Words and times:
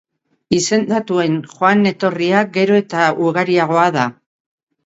Izendatuen 0.59 1.35
joan-etorria 1.51 2.41
gero 2.57 2.81
eta 2.85 3.07
ugariagoa 3.29 3.89
da. 4.01 4.09